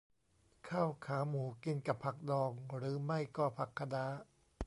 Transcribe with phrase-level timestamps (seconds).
[0.69, 4.05] ข้าวขาหมูกินกับผักดองหรือไม่ก็ผักคะน้า